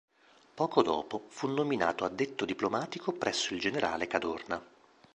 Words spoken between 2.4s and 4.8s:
diplomatico presso il generale Cadorna.